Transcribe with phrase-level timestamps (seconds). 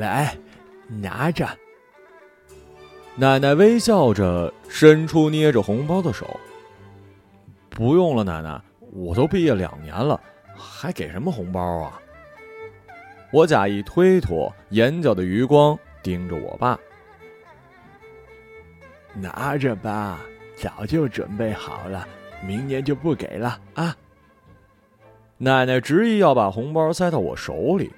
[0.00, 0.36] 来，
[0.88, 1.46] 拿着。
[3.14, 6.40] 奶奶微笑着伸出捏着红包的手。
[7.68, 8.60] 不用了，奶奶，
[8.92, 10.20] 我都毕业两年了，
[10.56, 12.00] 还给什么红包啊？
[13.30, 16.78] 我假意推脱，眼角的余光盯着我爸。
[19.14, 20.20] 拿着吧，
[20.56, 22.08] 早就准备好了，
[22.44, 23.94] 明年就不给了啊。
[25.36, 27.92] 奶奶执意要把红包塞到我手里，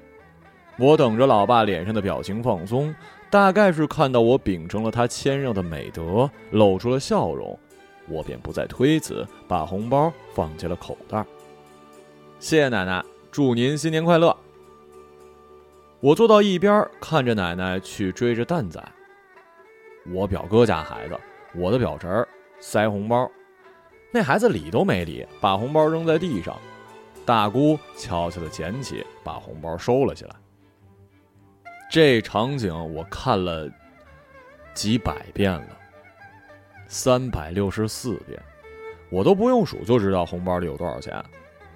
[0.83, 2.93] 我等着老爸脸上的表情放松，
[3.31, 7.57] 大概是看到我秉承了他谦让的美德，露出了笑容，
[8.09, 11.25] 我便不再推辞，把红包放进了口袋。
[12.41, 13.01] 谢谢奶奶，
[13.31, 14.37] 祝您新年快乐。
[16.01, 18.83] 我坐到一边，看着奶奶去追着蛋仔。
[20.12, 21.17] 我表哥家孩子，
[21.55, 22.28] 我的表侄儿
[22.59, 23.31] 塞红包，
[24.11, 26.59] 那孩子理都没理，把红包扔在地上。
[27.25, 30.34] 大姑悄悄的捡起，把红包收了起来。
[31.93, 33.69] 这场景我看了
[34.73, 35.67] 几百遍了，
[36.87, 38.43] 三百六十四遍，
[39.11, 41.23] 我都不用数就知道红包里有多少钱，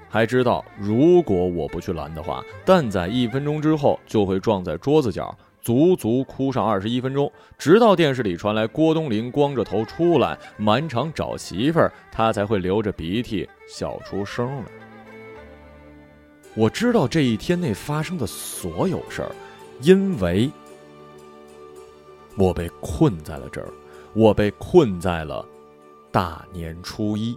[0.08, 14.64] 还知道如果我不去拦的话，蛋仔一分钟之后就会撞在桌子角，足足哭上二十一分钟，直到电视里传来郭冬临光着头出来满场找媳妇儿，他才会流着鼻涕笑出声来。
[16.54, 19.30] 我知道这一天内发生的所有事儿，
[19.80, 20.50] 因为
[22.36, 23.72] 我被困在了这儿，
[24.14, 25.46] 我被困在了
[26.10, 27.36] 大年初一。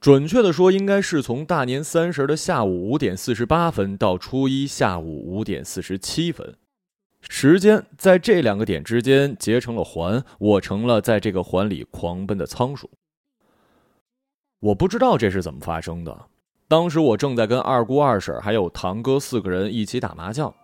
[0.00, 6.56] 准确的说，应该是从大年三十的下午五点四十八分到初一下午五点四十七分，
[7.28, 12.90] 时间在这两个点之间结成了环，我成了在这个环里狂奔的仓鼠。
[14.60, 16.26] 我不知道这是怎么发生的。
[16.68, 20.54] 当时我正在跟二姑、二婶还有堂哥四个人一起打麻将，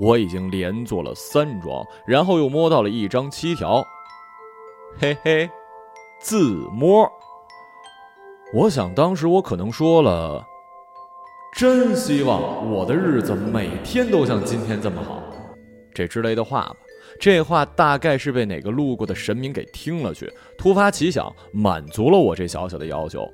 [0.00, 3.86] 我已经连做了三庄，然后又摸到了一张七条，
[4.98, 5.50] 嘿嘿，
[6.18, 6.40] 自
[6.72, 7.06] 摸。
[8.54, 10.42] 我想当时我可能说了，
[11.54, 15.22] 真希望我的日子每天都像今天这么好，
[15.92, 16.76] 这之类的话吧。
[17.20, 23.28] 这话大概是被哪个路过的神明给听了去，突发奇想，满足了我这小小的要求。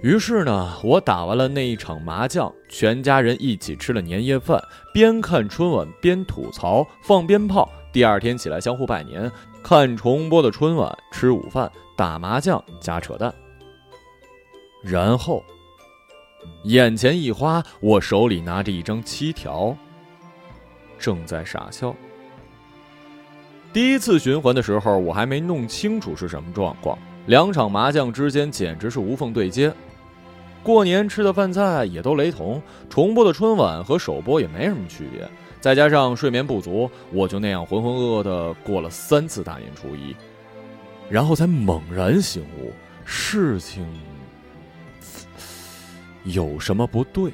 [0.00, 4.62] 于是呢，我打完了那一场麻将，全家人一起吃了年夜饭，
[4.94, 7.68] 边看春晚边吐槽，放鞭炮。
[7.92, 9.30] 第二天起来相互拜年，
[9.62, 13.34] 看重播的春晚，吃午饭，打麻将加扯淡。
[14.84, 15.42] 然后，
[16.62, 19.76] 眼前一花，我手里拿着一张七条，
[20.96, 21.92] 正在傻笑。
[23.72, 26.96] 第一次循环的时候，我还没弄清楚是什么状况，
[27.28, 29.70] 两场麻将之间简直是无缝对接。
[30.62, 35.28] 过年吃的饭菜也都雷同，重播的春晚和首播也没什么区别。
[35.60, 40.16] 再加上睡眠不足，我就那样浑浑噩噩的过了三次大年初一，
[41.10, 42.72] 然后才猛然醒悟，
[43.04, 43.86] 事情
[46.24, 47.30] 有什么不对。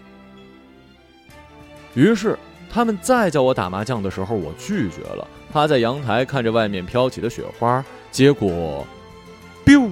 [1.95, 2.37] 于是
[2.69, 7.85] 他们再叫我打麻将的时候，我拒绝了，趴在阳台看着外面飘起的雪花。
[8.11, 8.85] 结果
[9.65, 9.91] ，biu。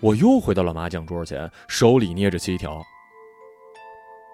[0.00, 2.82] 我又回到了麻将桌前，手里捏着七条。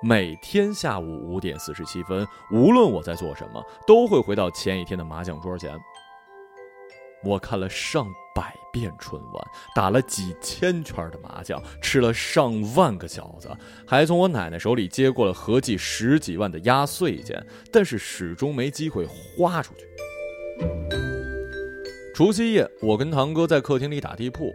[0.03, 5.77] 每天下午五点四十七分，无论我在做什么，都会回到前一天的麻将桌前。
[7.25, 13.51] 我看了上百遍春晚，打了几千圈的麻将，吃了上万个饺子，
[13.87, 19.85] 还从我奶奶手里接过了合计十几万的压岁钱，但是始终没机会花出去。
[22.15, 24.53] 除夕夜，我跟堂哥在客厅里打地铺。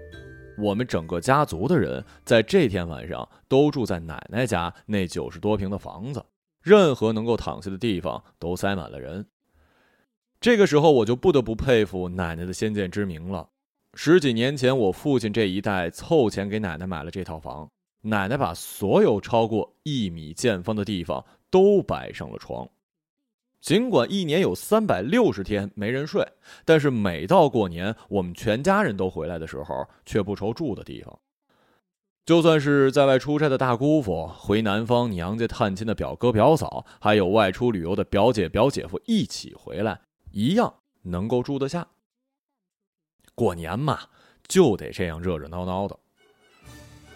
[0.58, 6.24] 我们整个家族的人在这天晚上都住在奶奶家那九十多平的房子，
[6.62, 9.26] 任何能够躺下的地方都塞满了人。
[10.40, 13.48] 这个时候，我就不得不佩服奶奶的先见之明了。
[13.94, 17.70] 十几年前，我父亲这一代凑钱给奶奶买了这套房，
[18.02, 22.68] 奶奶把所有超过一米见方的地方都摆上了床。
[23.64, 26.22] 尽管一年有三百六十天没人睡，
[26.66, 31.18] 但是每到过年，我们全家人都回来的时候，却不愁住的地方。
[32.26, 40.02] 就算是在外出差的大姑父，回南方娘家探亲的表哥表嫂，还有外出旅游的表姐表姐夫一起回来，
[40.34, 40.74] 一样
[41.04, 41.88] 能够住得下。
[43.34, 43.98] 过年嘛，
[44.46, 45.98] 就得这样热热闹闹的。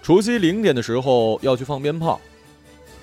[0.01, 2.21] 除夕零点的时候要去放鞭炮，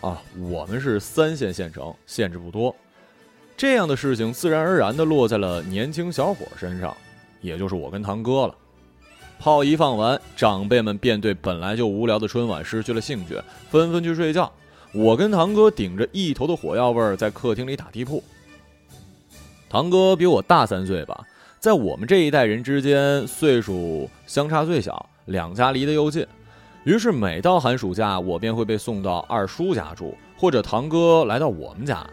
[0.01, 2.75] 啊，我们是三线县城，限制不多。
[3.57, 6.95] 这样的事情自然而然的落在了年轻小伙身上，
[7.41, 8.55] 也就是我跟堂哥了。
[9.39, 13.41] 炮一放完，长辈们便对本来就无聊的春晚失去了兴趣，
[13.71, 14.51] 纷纷去睡觉。
[14.93, 18.23] 我跟堂哥顶着一头的火药味儿在客厅里打地铺。
[19.69, 21.25] 堂哥比我大三岁吧，
[21.59, 26.27] 在我们这一代人之间岁数相差最小，两家离得又近，
[26.85, 32.05] 于是每到寒暑假，我便会被送到二叔家住，或者堂哥来到我们家。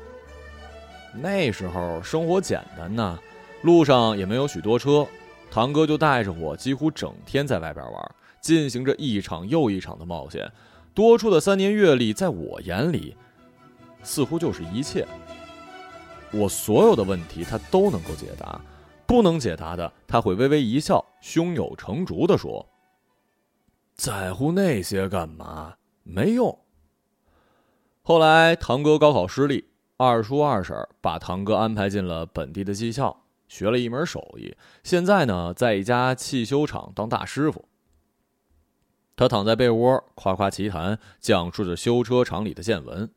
[1.13, 3.17] 那时候生活简单呐，
[3.63, 5.07] 路上也没有许多车。
[5.49, 10.49] 堂哥就带着我，几乎整天在外边玩，进行着一场又一场的冒险。
[10.93, 13.15] 多出的三年阅历，在我眼里，
[14.03, 15.05] 似乎就是一切。
[16.31, 18.61] 我所有的问题，他都能够解答；
[19.05, 22.65] 不能解答的，他会微微一笑，胸有成竹地说
[23.93, 25.75] ：“在乎那些干嘛？
[26.03, 26.57] 没用。”
[28.03, 29.65] 后来，堂哥高考失利，
[30.03, 33.15] 二叔二婶把堂哥安排进了本地的技校。
[33.47, 37.65] 学了一门手艺，现在呢，在一家汽修厂当大师傅。
[39.17, 43.09] 他躺在被窝，夸夸其谈，讲述着修车厂里的见闻。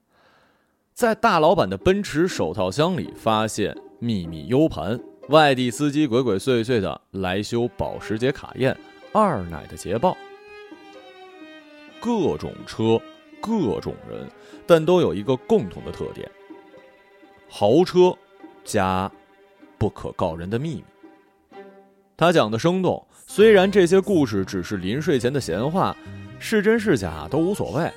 [0.93, 8.77] 在大老板的奔驰手套箱里，发现秘密 U 盘，外地司机鬼鬼祟祟的来修保时捷卡宴，
[9.13, 10.17] 二奶的捷豹，
[12.01, 13.01] 各种车，
[13.41, 14.29] 各种人，
[14.67, 16.29] 但都有一个共同的特点：
[17.57, 18.13] 豪车
[18.65, 19.09] 加。
[19.79, 20.85] 不可告人的秘密。
[22.17, 25.97] 他讲的生动，虽然这些故事只是临睡前的闲话，
[26.41, 27.89] 是真是假都无所谓。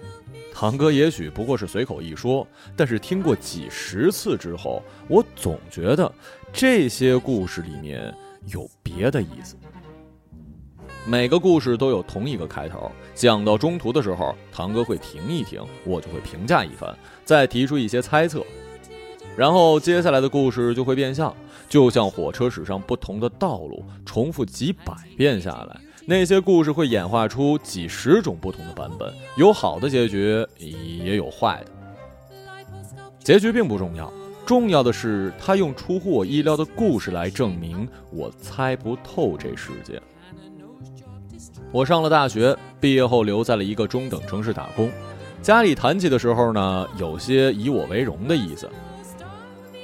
[0.54, 2.46] 堂哥也许不过是随口一说，
[2.76, 6.12] 但是听过几十次之后，我总觉得
[6.54, 8.14] 这些故事里面
[8.54, 9.56] 有别的意思。
[11.04, 16.96] 每个故事都有同一个开头，讲到中途的时候，堂哥会停一停，我就会评价一番，
[17.26, 18.46] 再提出一些猜测，
[19.38, 21.34] 然后接下来的故事就会变相。
[21.70, 31.72] 就像火车史上不同的道路重复几百遍下来，那些故事会演化出几十种不同的版本，有好的结局，也有坏的。
[33.20, 34.12] 结局并不重要，
[34.46, 40.02] 重要的是他用出乎我意料的故事来证明我猜不透这世界。
[41.74, 44.90] 我上了大学，毕业后留在了一个中等城市打工，
[45.42, 48.70] 家里谈起的时候呢，有些以我为荣的意思。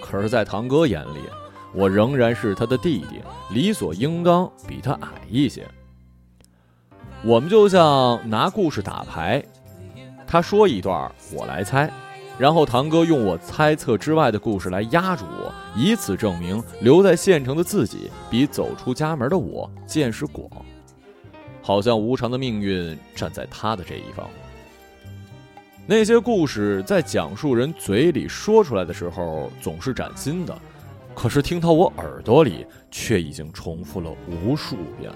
[0.03, 1.21] 可是，在堂哥眼里，
[1.73, 3.21] 我仍然是他的弟弟，
[3.51, 5.65] 理所应当比他矮一些。
[7.23, 9.41] 我们就像拿故事打牌，
[10.27, 11.89] 他说一段，我来猜，
[12.38, 20.50] 然后堂哥用我猜测之外的故事来压住我，以此证明留在县城的自己比走出家门的我见识广。
[21.61, 24.27] 好像无常的命运站在他的这一方。
[25.85, 30.57] 那些故事在讲述人嘴里说出来的时候，总是崭新的。
[31.13, 35.12] 可是听到我耳朵里，却已经重复了无数遍。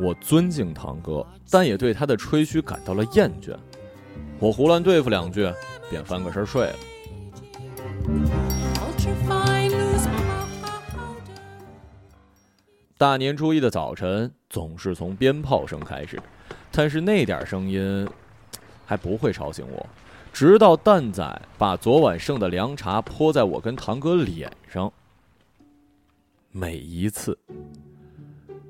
[0.00, 3.56] 我尊敬堂哥，但也对他的吹嘘感到了厌倦。
[4.40, 5.48] 我胡乱对付两句，
[5.88, 6.74] 便翻个身睡了。
[12.98, 16.20] 大年初一的早晨总是从鞭炮声开始，
[16.72, 18.06] 但是那点声音
[18.86, 19.86] 还不会吵醒我。
[20.32, 24.92] 直到蛋仔把昨晚剩的凉茶泼在我跟堂哥脸上，
[26.52, 27.38] 每一次，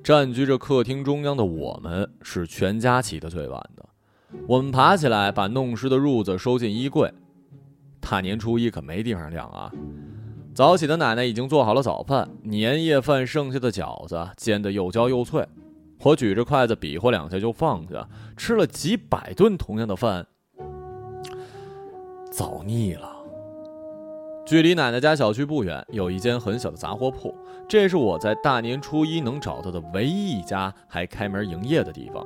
[0.03, 3.85] 占据着客厅中央的我们是全家起得最晚的。
[4.47, 7.13] 我们爬起来把弄湿的褥子收进衣柜。
[8.01, 9.73] 大年初一可没地方晾啊！
[10.55, 15.47] 早起的奶奶已经做好了早饭，年夜饭剩下的饺子煎得又焦又脆。
[16.03, 20.27] 我举着筷子比划两下就放下，吃了几百顿同样的饭。
[22.31, 23.13] 早腻了。
[24.45, 27.35] 距离奶奶家小区不远，有一间很小的杂货铺，
[27.69, 32.25] 这是我在大年初一能找到的唯一一家还开门营业的地方。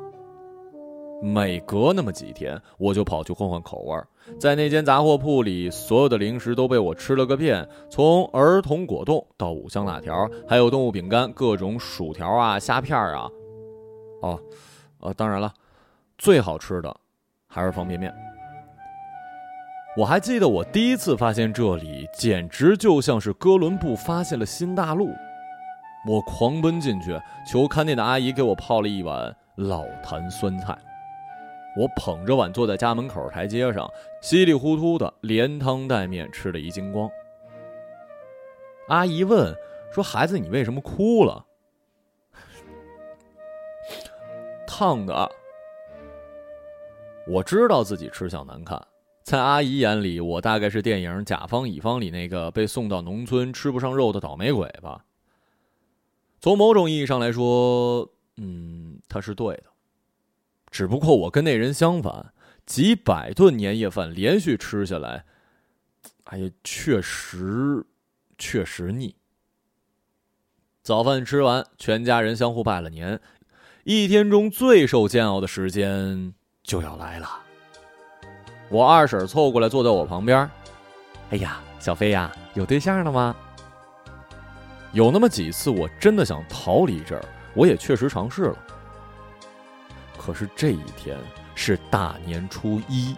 [1.22, 4.06] 每隔那么几天，我就跑去换换口味儿。
[4.38, 13.30] 在那间杂货铺里，所有的零食都被我吃了个遍，从儿童果冻到五香辣条，还有动物饼干，各种薯条啊、虾片啊。
[14.20, 14.40] 哦，
[15.00, 15.52] 呃，当然了，
[16.18, 16.94] 最好吃的
[17.46, 18.14] 还是方便面。
[19.96, 25.12] 我还记得我第一次发现这里，简直就像是哥伦布发现了新大陆。
[26.06, 30.78] 我狂奔进去，求看店的阿姨给我泡了一碗老坛酸菜。
[31.76, 33.90] 我捧着碗坐在家门口台阶上，
[34.22, 37.10] 稀里糊涂的连汤带面吃了一精光。
[38.88, 39.54] 阿姨问
[39.92, 41.44] ：“说孩子，你为什么哭了？”
[44.80, 45.30] 烫的。
[47.26, 48.82] 我知道自己吃相难看。
[49.22, 55.04] 在阿姨眼里，我大概是电影《甲方乙方》里那个被送到农村吃不上肉的倒霉鬼吧。
[56.40, 59.64] 从某种意义上来说，嗯，他是对的。
[60.70, 62.32] 只不过我跟那人相反，
[62.64, 65.26] 几百顿年夜饭连续吃下来，
[66.24, 67.84] 哎呀，确实，
[68.38, 69.14] 确实腻。
[70.82, 73.20] 早饭吃完，全家人相互拜了年，
[73.92, 76.32] 一天中最受煎熬的时间
[76.62, 77.28] 就要来了。
[78.68, 80.48] 我二婶凑过来坐在我旁边，
[81.30, 83.34] 哎呀，小飞呀，有对象了吗？
[84.92, 88.56] 有那么几次，我真的想逃离这儿，我也确实尝试了。
[90.16, 91.18] 可是这一天
[91.56, 93.16] 是大年初一，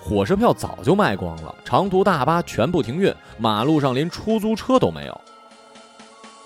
[0.00, 5.20] 火车票早就卖光了，长途大巴全部停运，马路上连出租车都没有。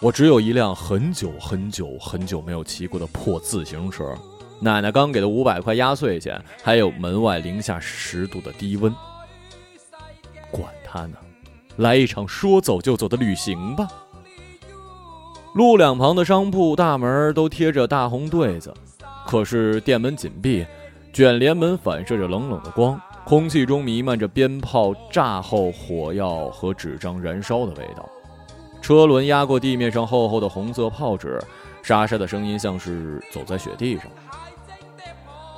[0.07, 4.15] 我只有一辆很久很久很久没有骑过的破自行车，
[4.61, 8.95] 奶奶刚给的五百块压岁钱，还有门外零下十度的低温。
[10.49, 11.17] 管他呢，
[11.79, 13.89] 来一场说走就走的旅行吧。
[15.55, 18.73] 路两旁的商铺大门都贴着大红对子，
[19.27, 20.65] 可是店门紧闭，
[21.13, 28.09] 卷帘门反射着冷冷的光，空气中弥漫着鞭炮炸后火药和纸张燃烧的味道。
[28.87, 31.43] 车轮压过地面上厚厚的红色泡纸，
[31.83, 34.07] 沙沙的声音像是走在雪地上。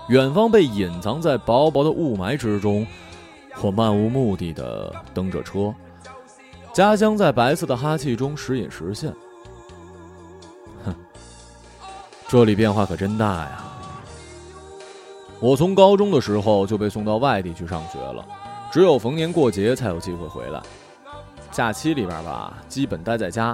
[0.09, 2.87] 远方被隐藏在薄薄的雾霾之中，
[3.61, 5.75] 我漫无目的的蹬着车，
[6.73, 9.13] 家乡在白色的哈气中时隐时现。
[10.87, 10.95] 哼
[12.29, 13.63] 这里变化可真大呀！
[15.39, 18.25] 我从高中的时候就被送到外地去上学了，
[18.73, 20.63] 只有逢年过节才有机会回来。
[21.59, 23.53] 假期里边吧，基本待在家。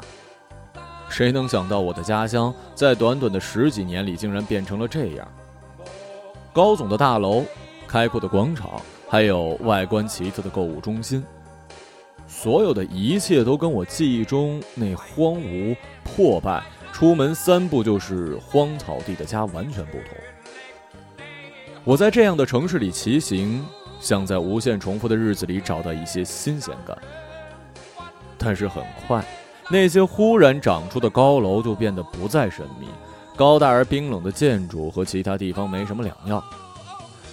[1.08, 5.26] 谁能想到我的家乡在短短的十几年里竟然变成了这样？
[6.52, 7.42] 高耸的大楼、
[7.88, 8.72] 开阔的广场，
[9.08, 11.24] 还有外观奇特的购物中心，
[12.26, 16.62] 所有的一切都跟我记忆中那荒芜破败。
[16.92, 21.24] 出门三步就是荒草地的家完全不同。
[21.84, 23.64] 我在这样的城市里骑行，
[23.98, 26.94] 想在无限重复的日子里找到一些新鲜感。
[28.44, 29.24] 但是很快，
[29.70, 32.86] 那些忽然长出的高楼就变得不再神秘，
[33.34, 36.44] 高大而冰冷的建筑和其他地方没什么两样。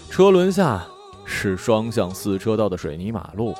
[0.09, 0.85] 车轮下
[1.25, 3.53] 是双向四车道的水泥马路。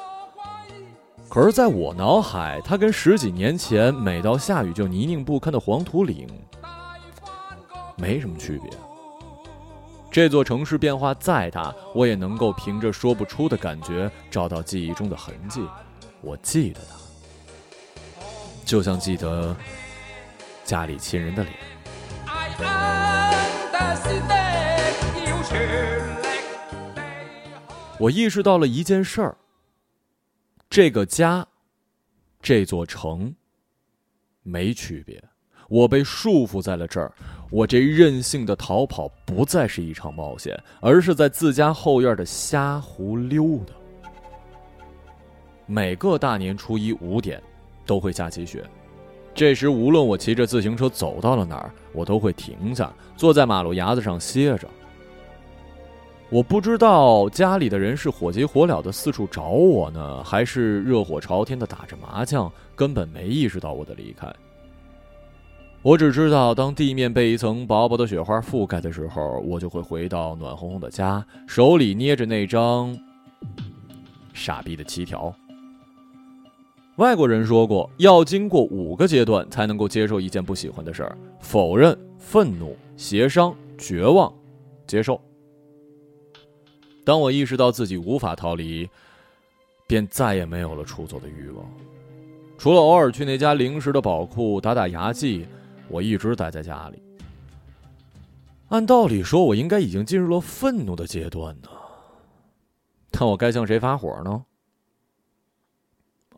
[1.27, 6.27] 可是，在我脑海，它跟十几年前每到下雨就泥泞不堪的黄土岭
[7.96, 8.70] 没什么区别。
[10.12, 15.62] 这座城市变化再大，我也能够凭着说不出的感觉找到记忆中的痕迹。
[16.20, 16.96] 我记得它，
[18.65, 19.56] 就像记得
[20.63, 21.56] 家里亲人的脸。
[27.98, 29.38] 我意识到了一件事儿。
[30.70, 31.46] 这个家，
[32.41, 33.36] 这座城，
[34.41, 35.22] 没区别。
[35.68, 37.13] 我被束缚在了这儿，
[37.50, 43.74] 我这任性的逃跑不再是一场冒险，而是在自家后院的瞎胡溜达。
[45.65, 47.41] 每个大年初一五点，
[47.91, 48.63] 都会下起雪。
[49.33, 54.65] 这时，无论我骑着自行车走到了哪儿，我都会停下，坐在马路牙子上歇着。
[56.29, 64.25] 我不知道家里的人是火急火燎的四处找我呢，还是热火朝天的打着麻将，根本没意识到我的离开。
[65.81, 72.98] 我只知道，当地面被一层薄薄的雪花覆盖的时候，我就会回到暖烘烘的家，手里捏着那张
[74.33, 75.36] 傻逼的七条。
[76.98, 84.31] 外国人说过，要经过五个阶段才能够接受一件不喜欢的事儿：否认、愤怒、协商、绝望、
[84.86, 85.19] 接受。
[87.03, 88.88] 当我意识到自己无法逃离，
[89.88, 91.65] 便再也没有了出走的欲望。
[92.57, 95.48] 除了偶尔去那家零食的宝库打打牙祭，
[95.88, 97.01] 我一直待在家里。
[98.67, 101.69] 按道理说，我应该已经进入了愤怒的阶段呢。
[103.10, 104.43] 但我该向谁发火呢？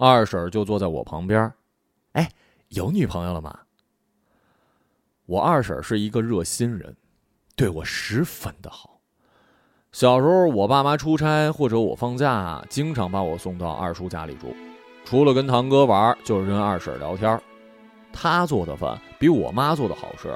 [0.10, 1.52] 二婶就坐在我旁边，
[2.12, 2.30] 哎，
[2.70, 3.58] 有女朋友了吗？
[5.26, 6.96] 我二婶是一个热心人，
[7.56, 9.00] 对我十分的好。
[9.94, 14.54] 小时候，我爸妈出差或者我放假，经常把我送到二叔家里住。
[15.06, 17.40] 除了跟堂哥玩，就是跟二婶聊天。
[18.12, 20.36] 他做的饭比我妈做的好吃，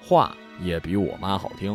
[0.00, 1.72] 话也比我妈好听。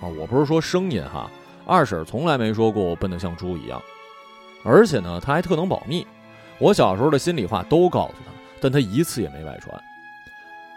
[0.00, 1.30] 啊，我不是说声音哈，
[1.66, 3.80] 二婶从来没说过我笨得像猪一样。
[4.62, 6.06] 而且呢，她还特能保密，
[6.58, 9.82] 我小时候的心里话都告诉她，但她一次也没外传。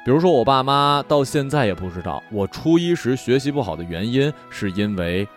[0.05, 5.27] 比如说，我爸妈到现在也不知道我初一时学习不好的原因，是因为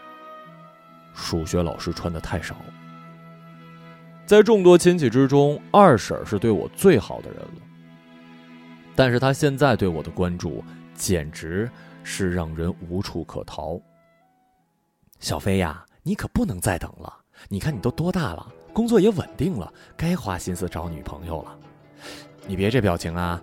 [1.15, 2.57] 数学老师穿的太少。
[4.25, 7.63] 在众多亲戚之中，二婶是对我最好的人了。
[8.97, 11.71] 但是他现在对我的关注，简直
[12.03, 13.81] 是让人无处可逃。
[15.21, 17.13] 小飞呀，你可不能再等了！
[17.49, 21.57] 你看你都多大了，工作也稳定了，该花心思找女朋友了。
[22.47, 23.41] 你别这表情啊，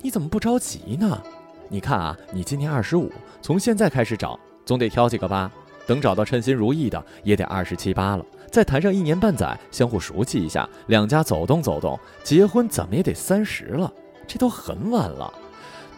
[0.00, 1.22] 你怎么不着急呢？
[1.68, 3.10] 你看啊，你今年二十五，
[3.40, 5.50] 从现在开始找，总得挑几个吧。
[5.86, 8.24] 等找到称心如意的，也得二十七八了。
[8.50, 13.92] 再谈上一年半载，相互熟悉一下，两家走动走动，结婚怎么也得三十了，
[14.28, 15.32] 这都很晚了。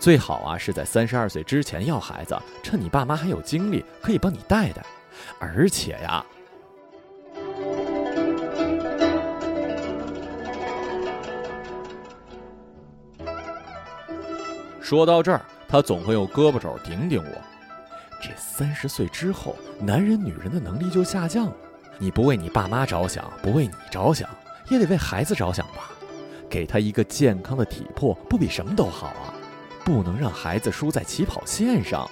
[0.01, 4.85] 最好啊是在三十二岁之前要孩子，趁你爸妈还有精力，可以帮你带带。
[5.39, 6.25] 而且呀，
[14.85, 17.41] 说到这儿，他总会用胳膊肘顶顶我。
[18.21, 21.57] 这三十岁之后，男人女人的能力就下降了。
[21.99, 24.29] 你不为你爸妈着想，不为你着想，
[24.69, 25.91] 也得为孩子着想吧？
[26.51, 29.33] 给他一个健康的体魄，不比什么都好啊！
[29.87, 32.07] 不能让孩子输在起跑线上。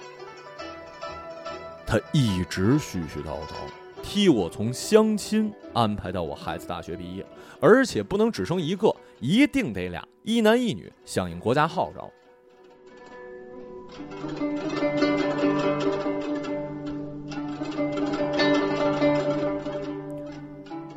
[1.87, 3.55] 他一直絮絮叨叨，
[4.03, 7.27] 替我从相亲安排到我孩子大学毕业，
[7.61, 12.11] 而且不能只生一个，一定得俩，一男一女，响应国家号召。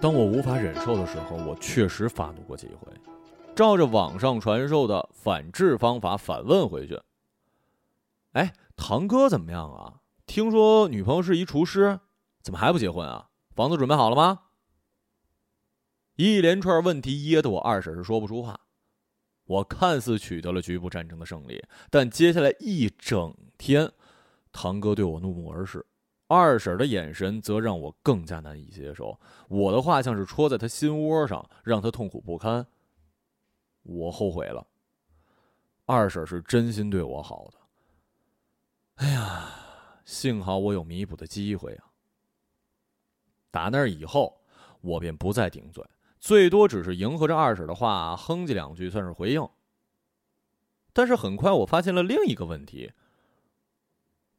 [0.02, 2.92] 当我无法忍受的时候，我确实发怒过几回，
[3.56, 7.02] 照着网上传授的反制方法反问回去
[8.34, 10.02] ：“哎，堂哥怎么样啊？
[10.28, 12.00] 听说女朋友是一厨师，
[12.44, 13.30] 怎么还不结婚啊？
[13.56, 14.42] 房子准备好了吗？”
[16.18, 18.60] 一连串问题噎得我二婶是说不出话。
[19.46, 23.92] 我看似取得了局部战争的胜利，但接下来一整天，
[24.52, 25.86] 堂哥对我怒目而视。
[26.28, 32.66] 二婶的眼神则让我更加难以接受，我的话像是戳在他心窝上，让他痛苦不堪。
[33.84, 34.66] 我后悔了，
[35.86, 37.58] 二婶是真心对我好的。
[38.96, 39.52] 哎呀，
[40.06, 41.92] 幸好我有弥补的机会啊！
[43.52, 44.42] 打那以后，
[44.82, 45.86] 我便不再顶嘴，
[46.26, 49.48] 最多只是迎合着二婶的话哼唧两句，算是回应。
[50.92, 52.92] 但是很快我发现了另一个问题，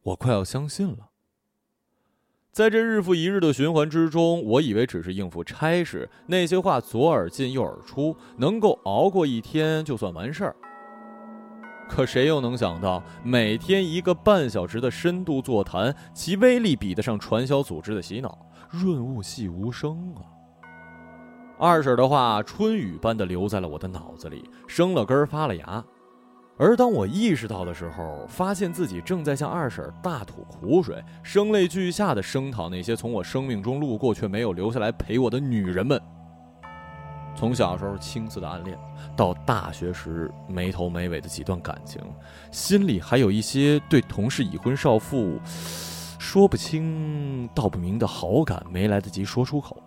[0.03, 1.11] 我快要相信了。
[2.51, 10.57] 在这日复一日的循环之中，我以为只是应付差事，那些话左耳进右耳出，能够熬过一天就算完事儿。
[11.89, 20.35] 可谁又能想到，每天一个半小时的深度座谈，其威力比得上传销组织的洗脑，润物细无声啊！
[21.59, 25.83] 二婶的话春雨般的留在了我的脑子里，生了根发了芽。
[26.59, 36.01] 而当我意识到的时候，发现自己正在向二婶大吐苦水，声泪俱下的声讨那些从我生命中路过却没有留下来陪我的女人们。
[37.35, 38.79] 从小时候青涩的暗恋，
[39.15, 42.03] 到大学时没头没尾的几段感情，
[42.51, 45.39] 心里还有一些对同是已婚少妇
[46.19, 49.83] 说不清道不明的好感，没来得及说出口。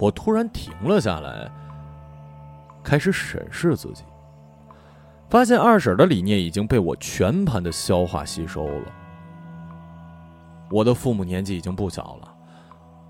[0.00, 1.48] 我突然停了下来，
[2.82, 4.02] 开始审视自己。
[5.28, 8.84] 发现二婶的理念已经被我全盘的消化吸收了。
[10.70, 12.34] 我的父母年纪已经不小了，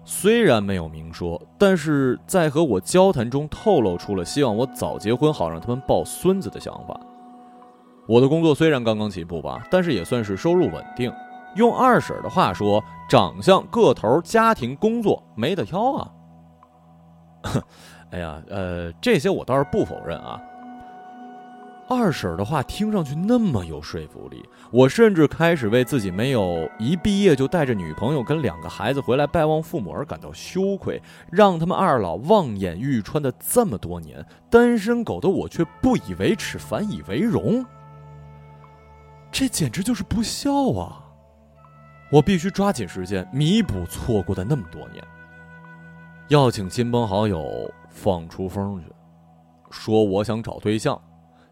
[0.05, 6.99] 虽然没有明说，但是在和我交谈中透露出了希望我早结婚，好让他们抱孙子的想法。
[8.07, 11.13] 我的工作虽然刚刚起步吧，但是也算是收入稳定。
[11.57, 16.11] 用二婶的话说，长相、个头、家庭、工作没得挑啊。
[17.43, 17.63] 哼
[18.11, 20.41] 哎呀，呃，这些我倒是不否认啊。
[21.89, 31.03] 二婶的话听上去那么有说服力，我甚至开始为自己没有一毕业就带着女朋友跟两个孩子回来拜望父母而感到羞愧。
[31.33, 37.67] 让他们二老望眼欲穿的这么多年，单身狗的我却不以为耻，反以为荣。
[39.33, 41.05] 这简直就是不孝啊！
[42.13, 45.03] 我必须抓紧时间弥补错过的那么多年。
[46.31, 48.87] 要请亲朋好友放出风去，
[49.73, 51.03] 说我想找对象。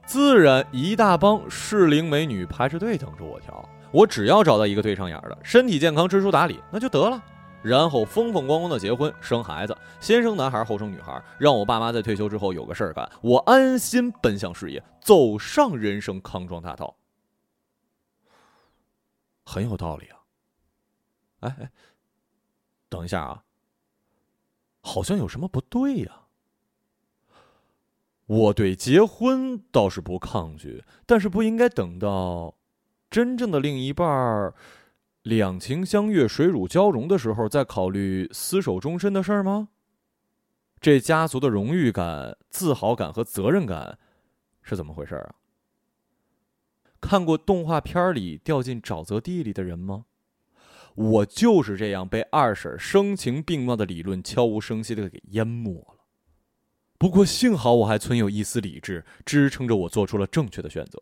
[0.06, 3.68] 自然，一大帮适龄美女排着队等着我挑。
[3.90, 7.20] 我只要找到一个对上眼的，身体健康、知书达理，那就得了。
[7.60, 16.94] 然后风风光光的结婚生孩子，先生男孩后生女孩，让我爸妈在退休之后有个事儿干，我安心奔向事业，走上人生康庄大道。
[19.44, 20.18] 很有道理啊！
[21.40, 21.70] 哎哎，
[22.88, 23.42] 等一下啊，
[24.88, 26.22] 好像有什么不对呀。
[28.24, 32.54] 我对结婚倒是不抗拒，但是不应该等到
[33.10, 34.54] 真正的另一半儿
[35.22, 39.68] 两情相悦、水乳交融的时候再考虑厮守终身的事儿吗？
[40.80, 43.98] 这家族的荣誉感、自豪感和责任感，
[44.62, 45.34] 是怎么回事啊？
[47.00, 50.04] 看过动画片里掉进沼泽地里的人吗？
[50.98, 55.94] 我就是这样被二婶声情并茂的理论悄无声息的给淹没了。
[56.98, 60.98] 不过幸好我还存有一丝理智，支撑着我做出了正确的选择。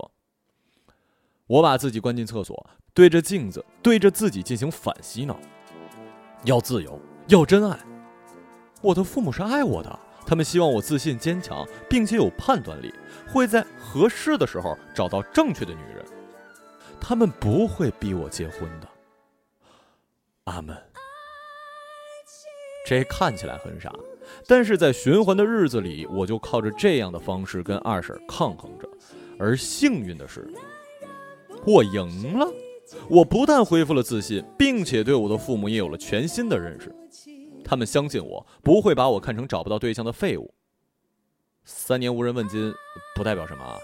[1.47, 5.41] 我把自己关进厕所，对着镜子，对着自己进行反洗脑：
[6.45, 7.79] 要自由，要真爱。
[8.83, 12.93] 我的父母是爱我的，他们希望我自信坚强，并且有判断力，
[13.27, 16.05] 会在合适的时候找到正确的女人。
[17.01, 18.89] 他们不会逼我结婚的。
[20.47, 20.77] 阿门。
[22.85, 23.93] 这看起来很傻，
[24.47, 28.89] 但是在循环的日子里，我就靠着这样的方式跟二婶抗衡着。
[29.39, 30.49] 而幸运的是，
[31.67, 32.49] 我赢了。
[33.11, 36.95] 我不但恢复了自信，并且对我的父母也有了全新的认识。
[37.65, 40.55] 他们相信我不会把我看成找不到对象的废物。
[41.65, 42.73] 三年无人问津，
[43.17, 43.77] 不代表什么啊。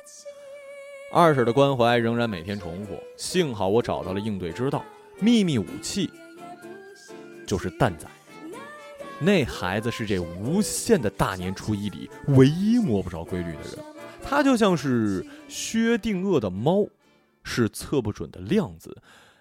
[1.12, 2.96] 二婶的关怀仍然每天重复。
[3.16, 4.84] 幸好我找到了应对之道，
[5.18, 6.08] 秘密武器。
[7.52, 8.08] 就是蛋仔，
[9.20, 13.78] 那孩子是这无限的大年初一里唯一摸不着规律的人。
[14.22, 16.86] 他就像是薛定谔的猫，
[17.42, 18.96] 是测不准的量子，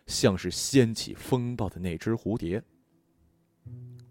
[0.07, 2.61] 像是掀起风暴的那只蝴蝶。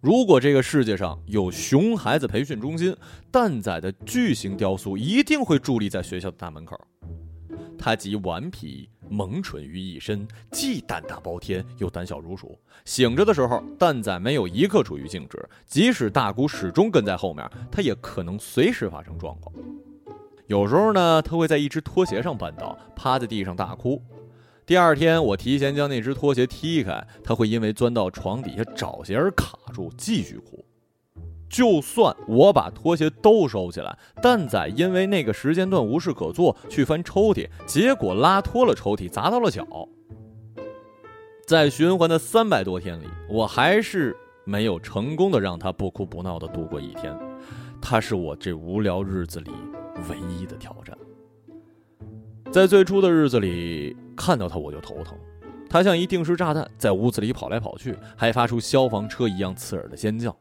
[0.01, 2.97] 如果这个世界上有熊孩子培训中心，
[3.31, 6.81] 蛋仔的巨型雕塑一定会伫立在学校的大门口。
[7.79, 12.59] 他集顽皮萌蠢于一身，既胆大包天，又胆小如鼠。
[12.85, 19.55] 醒着的时候，蛋仔没有一刻处于静止，即使大姑始终跟在后面，他也可能随时发生状况。
[20.47, 24.03] 有时候呢，他会在一只拖鞋上绊倒，趴在地上大哭。
[24.67, 30.65] 第二天，我提前将那只拖鞋踢开，他会因为钻到床底下找鞋而卡住，继续哭。
[31.51, 39.67] 就算我把拖鞋都收起来，蛋仔因为那个时间段无事可做，去翻抽屉，结果拉脱了抽屉，砸到了脚。
[41.47, 47.13] 在循环的三百多天里，我还是没有成功的让他不哭不闹的度过一天。
[47.83, 49.51] 他是我这无聊日子里
[50.09, 50.97] 唯一的挑战。
[52.53, 55.19] 在最初的日子里，看到他我就头疼。
[55.69, 60.37] 他像一定时炸弹，在屋子里跑来跑去，还发出消防车一样刺耳的尖叫。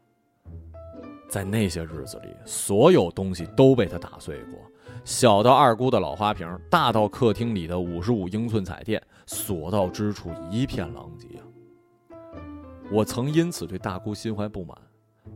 [1.30, 4.58] 在那些日子里，所有东西都被他打碎过，
[5.04, 11.46] 小到二姑的老花瓶，大到客厅里的五十五英寸彩电，所到之处一片狼藉啊！
[12.90, 14.76] 我曾因此对大姑心怀不满，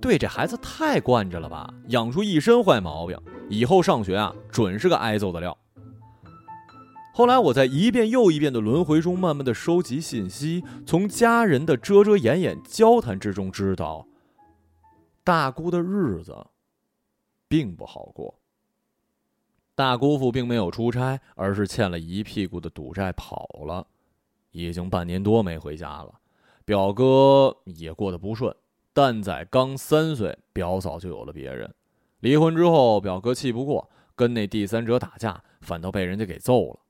[0.00, 3.16] 对这孩子太惯着了吧，养出一身坏毛病，
[3.48, 5.57] 以后上学啊，准是个挨揍的料。
[7.12, 14.09] 后来我在一遍又一遍的轮回中，慢慢的收集信息，从家人的遮遮掩掩交谈之中知道。
[15.24, 16.37] 大姑的日子，
[17.48, 18.38] 并不好过。
[19.74, 23.87] 大姑父并没有出差，而是欠了一屁股的赌债跑了，
[24.50, 26.20] 已经半年多没回家了。
[26.66, 28.54] 表哥也过得不顺，
[28.92, 31.74] 蛋仔刚三岁，表嫂就有了别人。
[32.20, 36.80] 离婚之后，表哥气不过，跟那第三者打架，反倒被人家给揍了。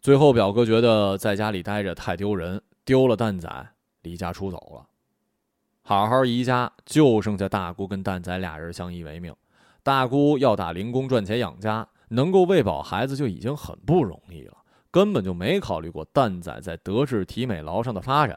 [0.00, 3.68] 最后，表哥觉得在家里待着太丢人，丢了蛋仔，
[4.02, 4.88] 离家出走了。
[5.88, 9.32] 好好一家，就剩下大姑跟蛋仔俩人相依为命。
[9.84, 14.56] 大姑要打零工赚钱养家，能够喂饱孩子就已经很不容易了，
[14.90, 18.36] 根本就没考虑过蛋仔在德智体美劳上的发展。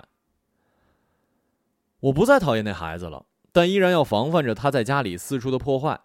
[2.01, 5.99] 我不再讨厌那孩子了，但依然要防范着他在家里四处的破坏。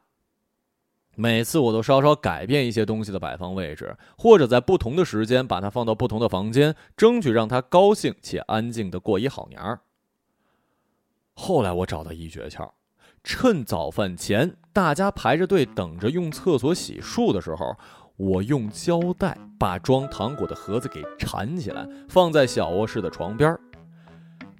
[1.14, 9.80] 每次我都稍稍改变一些东西的摆放位置，或者在不同的时间把它放到不同的房间，争取让他高兴且安静的过一好年儿。
[11.34, 12.70] 后来我找到一诀窍，
[13.22, 17.76] 趁早饭前大家排着队等着用厕所洗漱的时候，
[18.16, 23.60] 我用胶带把装糖果的盒子给缠起来，放在小卧室的床边儿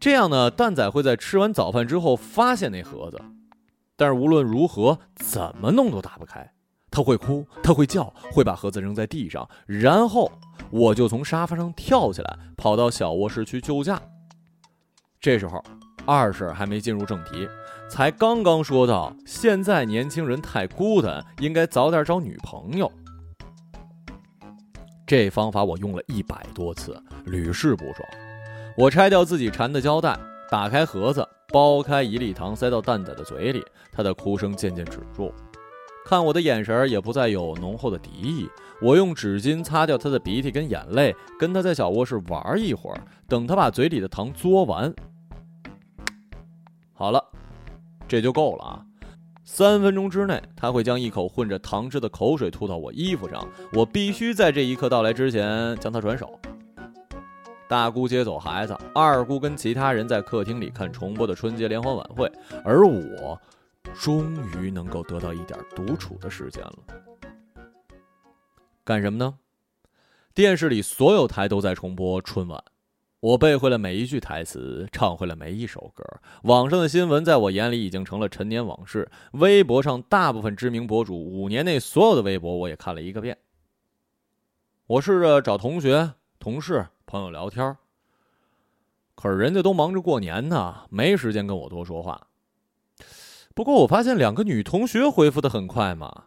[0.01, 3.21] 这样呢，蛋仔会在吃完早饭之后发现那盒子，
[3.97, 6.53] 但是无论如何怎么弄都打不开。
[6.91, 10.31] 他会哭，他会叫，会把盒子扔在地上，然后
[10.71, 14.01] 我就从沙发上跳起来，跑到小卧室去救驾。
[15.21, 15.63] 这时候。
[16.07, 17.49] 二婶还没进入正题，
[17.89, 22.91] 才刚刚说到现在年轻人太孤单，应该早点找女朋友。
[25.07, 28.09] 这方法我用了一百多次，屡试不爽。
[28.77, 30.19] 我拆掉自己缠的胶带，
[30.51, 33.63] 打开盒子，剥开一粒糖塞到蛋仔的嘴里，
[33.93, 35.33] 他的哭声渐渐止住，
[36.05, 38.49] 看我的眼神也不再有浓厚的敌意。
[38.83, 44.93] 我用纸巾擦掉他的鼻涕跟眼泪，跟他在小卧室玩一会儿，等他把嘴里的糖嘬完。
[46.95, 47.23] 好了，
[48.07, 48.87] 这就够了啊！
[49.45, 56.39] 三分钟之内，他会将一口混着糖汁的口水吐到我衣服上，我必须在这一刻到来之前将他转手。
[57.69, 62.31] 大姑接走孩子，二姑跟其他人在客厅里看重播的春节联欢晚会，
[62.65, 63.39] 而我
[63.93, 66.79] 终于能够得到一点独处的时间了。
[68.85, 69.35] 干什么呢？
[70.33, 72.63] 电视里所有台都在重播春晚。
[73.25, 76.05] 我背会了每一句台词，唱会了每一首歌。
[76.43, 79.11] 网上的新闻在我眼里已经成了陈年往事。
[79.33, 83.39] 微博上大部分知名博主五年内所有的微博，我也看了一个遍。
[84.87, 87.75] 我试着找同学、同事、朋友聊天，
[89.15, 92.27] 可是人家都忙着过年呢，没时间跟我多说话。
[93.55, 96.25] 不过我发现两个女同学回复的很快嘛，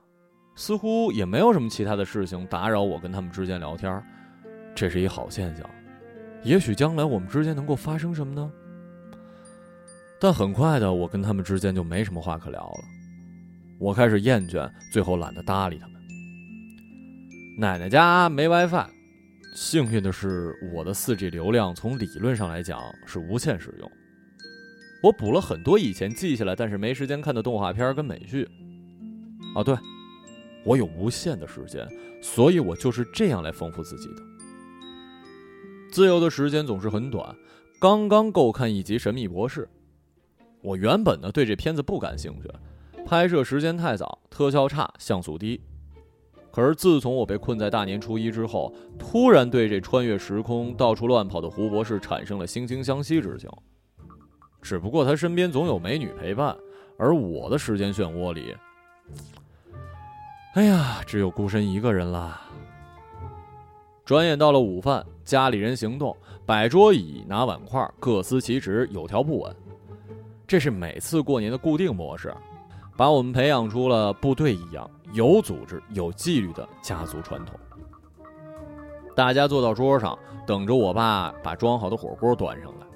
[0.56, 4.04] 似乎也没有什么其他的事情打扰我跟他们之间聊天，
[4.74, 5.70] 这是一好现象。
[6.48, 8.50] 也许将来我们之间能够发生什么呢？
[10.18, 12.86] 但很快的，我跟他们之间就没什么话可聊了。
[13.78, 16.02] 我开始厌倦，最后懒得搭理他们。
[17.60, 18.88] 奶奶家没 WiFi，
[19.56, 23.92] 幸运的是，我的 4G 流量从理论上来讲是无限使用。
[25.04, 28.48] 我补了很多以前记下来但是没时间看的动画片跟美剧。
[29.54, 29.76] 哦，对，
[30.64, 31.86] 我有无限的时间，
[32.24, 34.37] 所以我就是这样来丰富自己的。
[35.98, 37.36] 自由的时间总是很短，
[37.80, 39.62] 刚刚够看一集《神秘博士》。
[40.62, 42.48] 我原本呢对这片子不感兴趣，
[43.04, 45.60] 拍摄时间太早，特效差，像素低。
[46.52, 53.50] 可是自从我被困在大年初一之后，突然对这穿越时空、到处乱跑的胡博士产生了惺惺相惜之情。
[54.62, 56.56] 只不过他身边总有美女陪伴，
[57.00, 58.56] 而我的时间漩涡里，
[60.54, 62.42] 哎呀，只有孤身一个人了。
[64.08, 66.16] 转眼到了午饭，家里人行动，
[66.46, 69.54] 摆桌椅，拿碗筷，各司其职，有条不紊。
[70.48, 72.34] 这是每次过年的固定模式，
[72.96, 77.60] 把我们培养出了部队一样有组织、有纪律的家族传统。
[79.14, 82.88] 大家坐到桌上，等着我爸把装好的火锅端上来。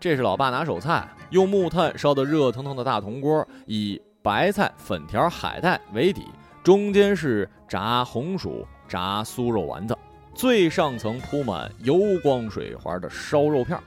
[0.00, 6.26] 这是老爸拿手菜，用木炭烧的热腾腾的大铜锅，以白菜、粉条、海带为底，
[6.64, 9.96] 中间是炸红薯、炸酥肉丸子。
[10.34, 13.78] 最上层铺满油光水滑的烧肉片，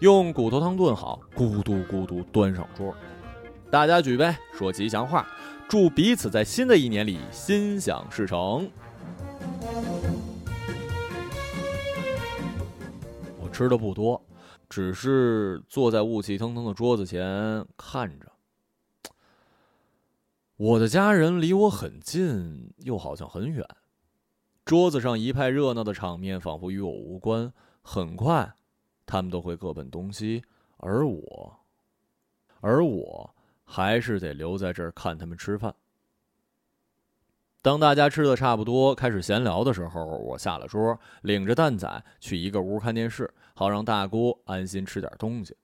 [0.00, 2.94] 用骨头汤炖好，咕嘟咕嘟端上桌。
[3.70, 5.26] 大家举杯说吉祥话，
[5.68, 8.70] 祝彼此在新的一年里心想事成。
[13.40, 14.24] 我吃的不多，
[14.68, 18.26] 只是坐在雾气腾腾的桌子前看着。
[20.56, 23.66] 我的家人离我很近，又好像很远。
[24.68, 27.50] 桌子上一派热闹的场面，仿佛与我无关。
[27.80, 28.52] 很快，
[29.06, 30.42] 他们都会各奔东西，
[30.76, 31.58] 而我，
[32.60, 35.74] 而我还是得留在这儿看他们吃饭。
[37.62, 45.56] 当大家吃的差不多，开始闲聊的时候，我下了桌，领着蛋仔去一个屋看电视，好让大姑安心吃点东西。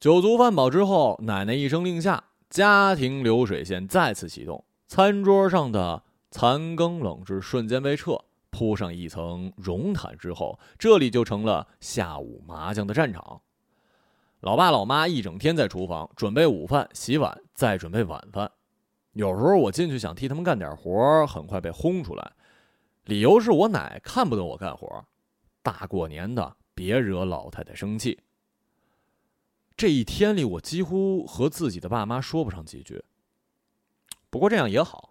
[0.00, 6.02] 酒足饭饱之后，奶奶一声令下，家庭流水线再次启动，餐桌上的。
[6.30, 8.16] 残羹冷炙瞬间被撤，
[8.50, 13.42] 铺上一层绒毯之后，这里就成了下午麻将的战场。
[14.40, 18.50] 老爸老妈一整天在厨房准备午饭、洗碗，再准备晚饭。
[19.12, 22.32] 有时候我进去想替他们干点活，很快被轰出来，
[23.04, 25.04] 理由是我奶看不得我干活。
[25.62, 28.20] 大过年的，别惹老太太生气。
[29.76, 33.04] 这一天里，我几乎和自己的爸妈说不上几句。
[34.30, 35.09] 不过这样也好。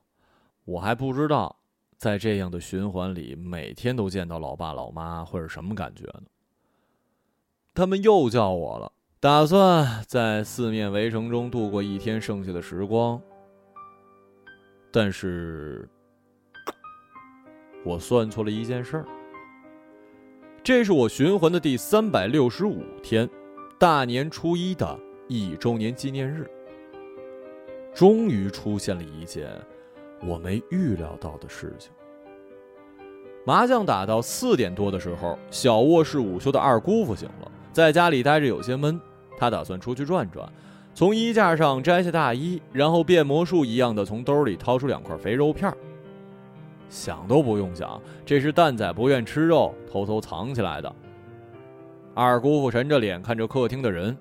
[0.69, 1.55] 我还不知道，
[1.97, 6.25] 在这样的循环里，每天都见到老爸老妈会是什么感觉呢？
[7.73, 13.19] 他们又叫我了，打算在四面围城中度过一天剩下的时光。
[14.91, 15.89] 但是，
[17.83, 19.05] 我算错了一件事儿。
[20.63, 23.27] 这是我循环的第三百六十五天，
[23.79, 26.47] 大年初一的一周年纪念日，
[27.91, 29.49] 终于出现了一件。
[30.21, 31.91] 我没预料到的事情。
[33.45, 38.99] 麻将打到四点多的时候，小卧室午休的二姑父醒了，在家里待着有些闷，
[39.37, 40.47] 他打算出去转转，
[40.93, 45.73] 从衣架上摘下大衣，然后变魔术一样的从兜里掏出两块肥肉片
[46.89, 50.93] 想都不用想，这是蛋仔不愿吃肉，偷偷藏起来的。
[52.13, 54.15] 二姑父沉着脸看着客厅的人，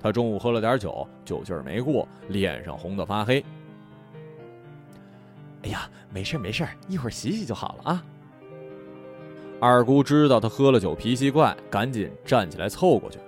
[0.00, 3.44] 他中午喝了点酒，酒劲儿没过，脸上红得发黑。
[5.66, 8.04] 哎呀，没事没事，一会儿洗洗就好了啊。
[9.60, 13.18] 二姑知道他喝了酒脾气怪，赶紧站起来凑过去。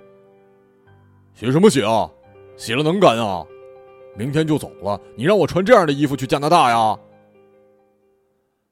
[1.33, 2.09] 洗什么洗啊？
[2.55, 3.45] 洗了能干啊？
[4.15, 6.97] 明天就走了，你让我穿这样的衣服去加拿大呀？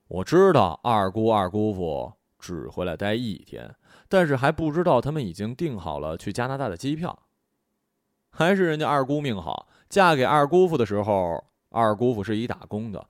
[0.07, 3.75] 我知道二姑二姑父只回来待一天，
[4.07, 7.19] 但是还不知道他们已经订好了去加拿大的机票。
[8.31, 13.05] 还是人家二姑命好，嫁给二姑父的时候，二姑父是一打工的，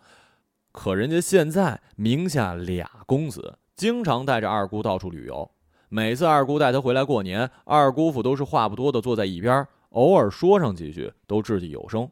[0.78, 5.50] 可人家现在名下俩公子，经常带着二姑到处旅游。
[5.90, 12.08] 每次二姑带他回来过年，二姑父都是话不多的坐在一边，偶尔说上几句都掷地有声。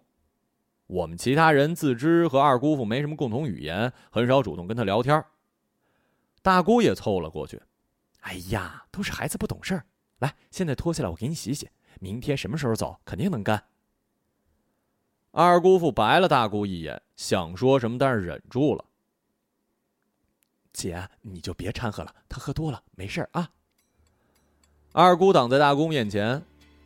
[0.87, 5.23] 我们其他人自知和二姑父没什么共同语言，很少主动跟他聊天。
[6.41, 7.61] 大姑也凑了过去
[8.21, 9.85] ：“哎呀，都是孩子不懂事儿，
[10.17, 13.63] 来，现在脱下来我给你洗洗，明天什么时候走肯定能干。”
[15.29, 18.85] 二姑父白了大姑一眼，想说什么，但是忍住了。
[20.73, 23.49] 姐，你就别掺和了，他喝多了没事啊。
[24.91, 26.41] 二姑挡在大姑面前，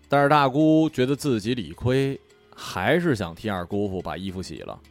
[0.08, 2.20] 但是大姑觉得自己理亏。
[2.62, 4.82] 还是想替二姑父把衣服洗了。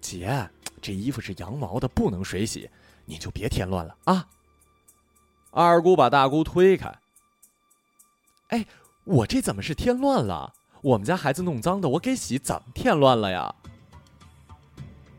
[0.00, 0.50] 姐，
[0.82, 2.68] 这衣服是羊毛的，不能水洗，
[3.04, 4.28] 你就别添乱了啊！
[5.52, 6.92] 二姑把大姑推开。
[8.48, 8.66] 哎，
[9.04, 10.53] 我这怎么是添乱了？
[10.84, 13.54] 我们家孩子弄脏的，我给洗，怎么添乱了呀？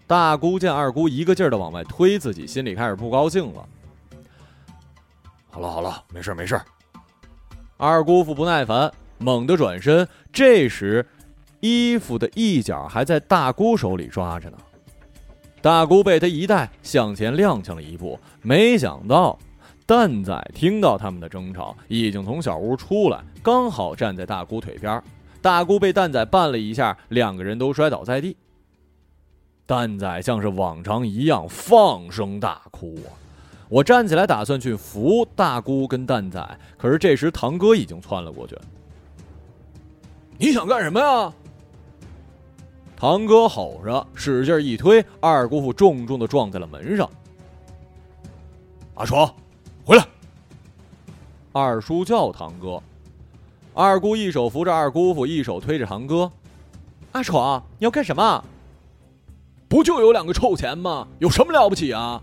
[0.06, 3.68] 大姑见二姑一个劲儿的往外推自己，心里开始不高兴了。
[5.50, 6.62] 好了好了，没事没事。
[7.78, 8.94] 二姑父不耐烦。
[9.18, 11.04] 猛地转身，这时，
[11.62, 14.58] 衣服的一角还在大姑手里抓着呢。
[15.64, 18.20] 大姑被他一带，向前踉跄了一步。
[18.44, 19.40] 没想到，
[19.88, 25.02] 蛋仔听到他们的争吵，已经从小屋出来，刚好站在大姑腿边。
[25.46, 28.36] 大姑被蛋仔绊了一下，两个人都摔倒在地。
[29.68, 33.14] 蛋仔像是往常一样放声大哭啊！
[33.70, 38.58] 我站起来打算去扶大姑跟蛋仔，可是这时堂哥已经窜了过去。
[40.40, 41.32] 你想干什么呀？
[42.98, 47.08] 堂哥吼着，使劲一推，二姑父重重的撞在了门上。
[48.96, 49.32] 阿闯，
[49.86, 50.08] 回来！
[51.52, 52.82] 二叔叫堂哥，
[53.76, 56.32] 二姑一手扶着二姑父，一手推着堂哥。
[57.12, 58.42] 阿闯，你要干什么？
[59.68, 61.06] 不就有两个臭钱吗？
[61.20, 62.22] 有什么了不起啊？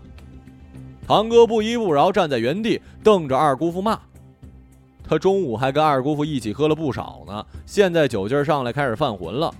[1.07, 3.99] 堂哥不依不饶，站在原地，瞪着二姑父骂。
[5.07, 9.53] 他中午还跟二姑父一起喝了不少呢，现在酒劲上来，开始犯浑了。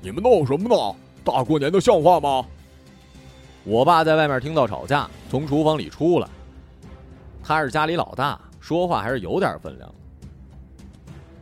[0.00, 0.96] 你们闹什么呢？
[1.22, 2.44] 大过年的像话吗？
[3.62, 6.28] 我爸在外面听到吵架，从厨房里出来。
[7.44, 9.94] 他是家里老大，说话还是有点分量。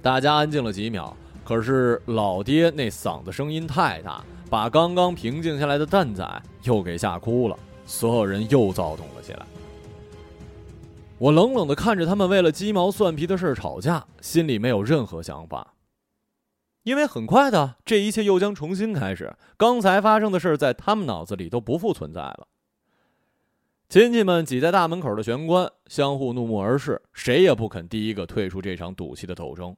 [0.00, 6.24] 大家安静了几秒，可是老爹那嗓子声音太大，把刚刚平静下来的蛋仔
[6.62, 9.44] 又给吓哭了，所有人又躁动了起来。
[11.18, 15.74] 我冷冷的看着他们为了鸡毛蒜皮的事吵架，心里没有任何想法。
[16.84, 19.34] 因为很快的，这一切又将重新开始。
[19.56, 22.46] 刚才发生的事在他们脑子里都不复存在了。
[23.88, 29.76] 亲戚们挤在大门口的玄关，相互怒目而视，谁也不肯第一个退出这场赌气的斗争。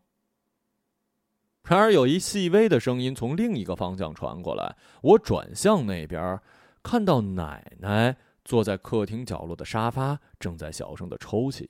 [1.64, 6.40] 然而，有一细微的声音从另一个方向传过来，我转向那边，
[6.82, 8.16] 看到奶奶。
[8.44, 11.68] 坐在客厅角落的沙发，正在小声的抽泣，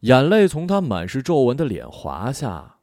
[0.00, 2.78] 眼泪从她满是皱纹的脸滑下。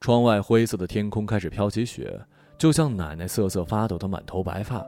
[0.00, 2.24] 窗外灰色的天空开始飘起雪，
[2.56, 4.82] 就像奶奶瑟瑟发抖的满头白发。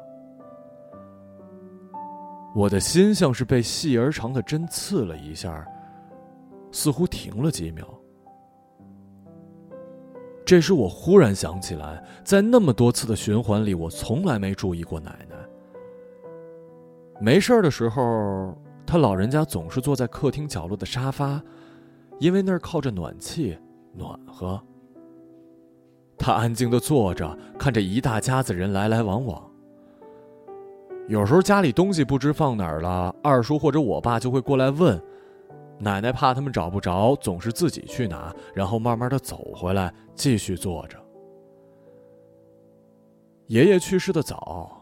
[2.55, 5.67] 我的心像是被细而长的针刺了一下，
[6.71, 7.87] 似乎停了几秒。
[10.45, 15.37] 这时，我忽然想起来，在那么多次的循环里，我从来没注意过奶奶。
[17.21, 21.43] 没事的时候，他老人家总是坐在客厅角落的沙发，
[22.19, 23.57] 因为那儿靠着暖气，
[23.95, 24.61] 暖和。
[26.19, 29.52] 他安静的坐着，看着一大家子人来来往往。
[31.09, 35.01] 有时候家里东西不知放哪儿了，二叔或者我爸就会过来问，
[35.79, 40.97] 奶奶怕他们找不着，总是自己去拿，然后慢慢的走回来，继续坐着。
[43.49, 44.79] 爷爷去世的早。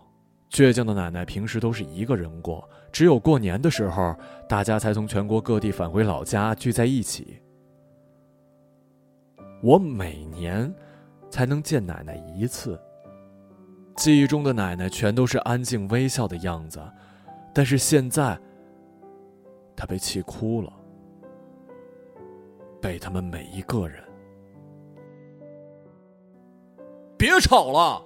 [0.50, 4.14] 倔强的奶奶平时都是一个人过，只有过年的时候，
[4.48, 7.40] 大家才从全国各地返回老家聚在一起。
[9.62, 10.72] 我每年
[11.30, 12.78] 才能见奶奶一次。
[14.01, 16.80] 记忆中的奶奶全都是安静微笑的样子，
[17.53, 18.40] 但是现在，
[19.76, 20.72] 她被气哭了，
[22.80, 24.03] 被他们每一个人。
[27.18, 28.03] 别吵了！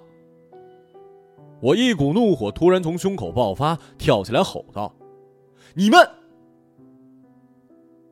[1.61, 4.93] 我一股怒火突然从胸口爆发，跳起来吼道
[5.75, 5.97] ：“你们！”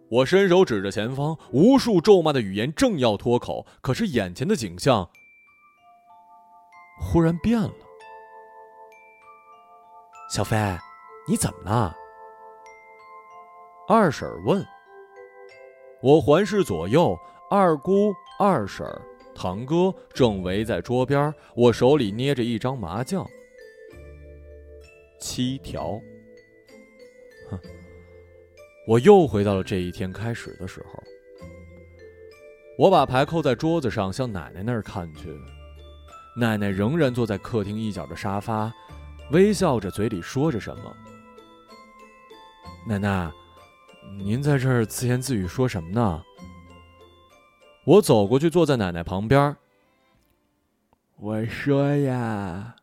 [0.07, 5.09] 我伸手指着前方，无数咒骂的语言正要脱口，可是眼前的景象
[6.99, 7.73] 忽然变了。
[10.29, 10.57] 小飞，
[11.27, 11.95] 你怎么了？
[13.87, 14.65] 二婶问。
[16.01, 17.17] 我环视左右，
[17.49, 18.85] 二姑、二婶、
[19.35, 23.25] 堂哥正围在桌边，我手里捏着一张麻将。
[25.19, 25.99] 七条。
[27.49, 27.59] 哼。
[28.85, 31.01] 我又回到了这一天开始的时候。
[32.77, 35.33] 我把牌扣在桌子上，向奶奶那儿看去。
[36.35, 38.73] 奶奶仍然坐在客厅一角的沙发，
[39.31, 40.95] 微笑着，嘴里说着什么。
[42.87, 43.31] 奶奶，
[44.17, 46.23] 您在这儿自言自语说什么呢？
[47.85, 49.55] 我走过去，坐在奶奶旁边。
[51.17, 52.75] 我说呀，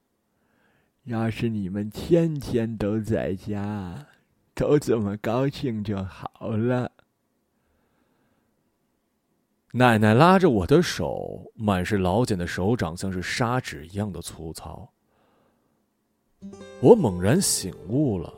[1.05, 4.07] 要是你们天天都在家。
[4.55, 6.92] 都这么高兴就好了。
[9.72, 14.92] 奶奶拉着我的手，满是老茧的手掌像是砂纸一样的粗糙。
[16.80, 18.34] 我猛然醒悟了，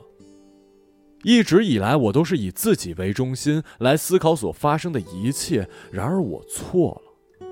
[1.23, 7.47] 一直以来我都是以自己为中心来思考所发生的一切，然而我错了，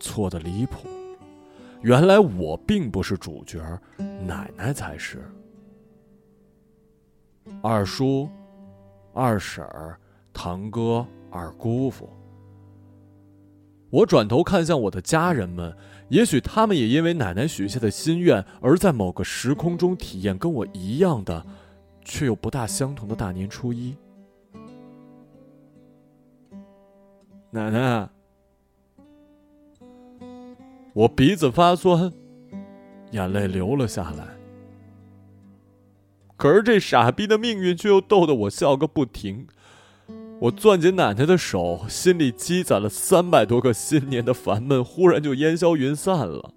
[0.00, 0.88] 错的离谱。
[1.82, 3.60] 原来我并不是主角，
[3.98, 5.22] 奶奶才是。
[7.62, 8.28] 二叔、
[9.12, 9.64] 二婶、
[10.32, 12.10] 堂哥、二姑父。
[13.90, 15.76] 我转头看向我的家人们，
[16.08, 21.46] 也许他们也因为奶奶许下的心愿，而在某个时空中体验跟我一样的，
[22.04, 23.94] 却又不大相同的大年初一。
[27.50, 28.08] 奶奶，
[30.92, 32.12] 我鼻子发酸，
[33.12, 34.26] 眼泪流了下来。
[36.36, 39.46] 可是这傻逼的命运却又逗得我笑个不停。
[40.38, 46.52] 我攥紧奶奶的手，心里积攒了三百多个新年的烦闷，忽然就烟消云散了。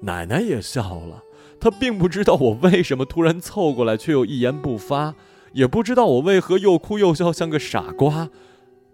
[0.00, 1.22] 奶奶也笑了，
[1.60, 5.14] 她并不知道我为什么突然凑过来，却又一言不发，
[5.52, 8.28] 也不知道我为何又哭又笑，像个傻瓜。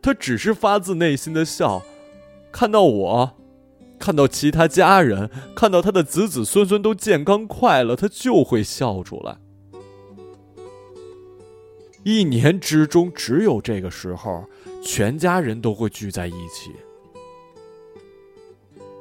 [0.02, 1.82] 她只是发自内心的笑，
[2.52, 3.36] 看到我。
[3.98, 9.38] 看到其他家人，看到她的子子孙孙都健康快乐，她就会笑出来。
[12.02, 14.44] 一年之中只有这个时候，
[14.82, 16.70] 全家人都会聚在一起。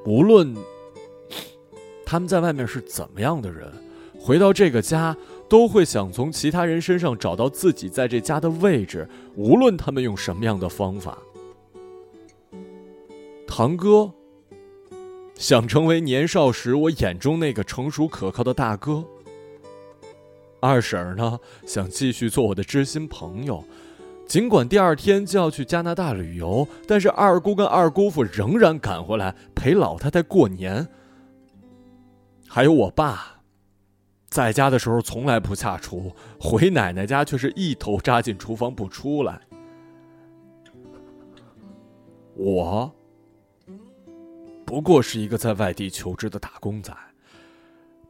[0.06, 0.56] 无论
[2.06, 3.72] 他们在外面是怎么样的人，
[4.20, 5.16] 回到这个家
[5.47, 9.08] 都会想从其他人身上找到自己在这家的位置。
[9.36, 11.18] 无论他们用什么样的方法，
[13.47, 14.12] 堂哥。
[15.36, 19.06] 想成为年少时我眼中那个成熟可靠的大哥。
[20.60, 23.64] 二婶儿呢，想继续做我的知心朋友，
[24.26, 30.88] 尽管第二天就要去加拿大旅游，但是二姑跟二姑父仍然赶回来陪老太太过年。
[32.47, 33.41] 还有我爸，
[34.30, 39.39] 在家的时候从来不下厨，回奶奶家却是一头扎进厨房不出来。
[42.36, 42.93] 我。
[44.66, 46.93] 不过是一个在外地求职的打工仔，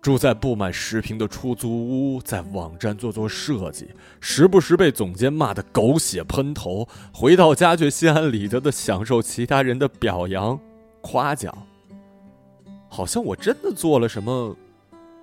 [0.02, 3.88] 住在不满十平的出租屋，在网站做做设计，
[4.22, 10.60] 时不时被总监骂得狗血喷头，回到家却心安理得的享受其他人的表扬、
[11.02, 11.56] 夸奖，
[12.90, 14.56] 好像我真的做了什么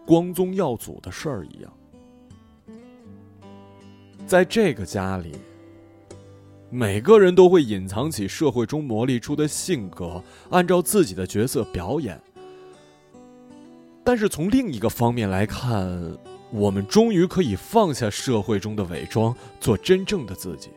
[0.06, 1.72] 光宗耀祖的事儿一样。
[4.26, 5.32] 在这个家里。
[6.68, 10.20] 每个人都会隐藏起社会中磨砺出的性格，
[10.50, 12.20] 按照自己的角色表演。
[14.06, 16.16] 但是从另一个方面来看，
[16.52, 20.70] 我们终于可以放下社会中的伪装，做真正的自己。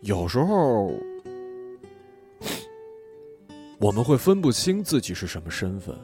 [0.00, 0.90] 有时候，
[3.78, 5.94] 我们会分不清自己是什么身份，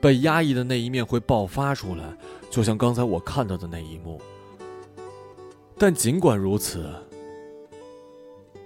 [0.00, 2.16] 被压抑的那一面会爆发出来，
[2.48, 4.22] 就像刚才我看到的那一幕。
[5.76, 6.94] 但尽管如此，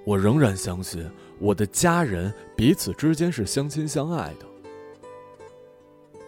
[0.04, 1.02] 我仍然相信
[1.38, 4.46] 我的家人彼此之间是相亲相爱的。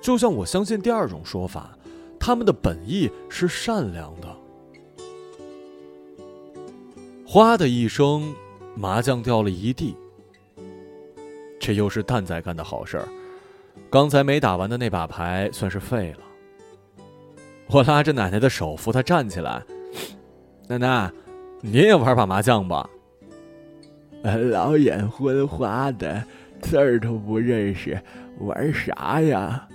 [0.01, 1.77] 就像我相信第二种说法，
[2.19, 4.37] 他们的本意是善良的。
[7.27, 8.35] 哗的一声，
[8.75, 9.97] 麻将掉了一地。
[11.61, 13.09] 这又是蛋仔干的好事儿，
[13.91, 16.21] 刚才没打完的那把牌算是废了。
[17.69, 19.63] 我拉着奶奶的手，扶她站起来。
[20.69, 21.13] 奶奶，
[21.61, 22.89] 您也玩把麻将吧？
[24.23, 26.25] 老眼昏花的，
[26.63, 28.01] 字儿都不认识，
[28.41, 29.69] 玩啥呀？